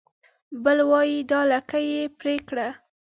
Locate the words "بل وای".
0.63-1.11